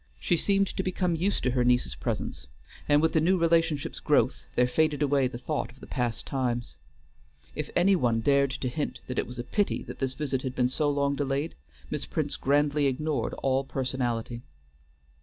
[0.19, 2.47] She seemed to become used to her niece's presence,
[2.89, 6.73] and with the new relationship's growth there faded away the thought of the past times.
[7.53, 10.69] If any one dared to hint that it was a pity this visit had been
[10.69, 11.53] so long delayed,
[11.91, 14.41] Miss Prince grandly ignored all personality.